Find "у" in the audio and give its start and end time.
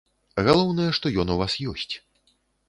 1.35-1.37